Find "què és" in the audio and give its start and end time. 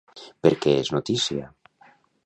0.63-0.91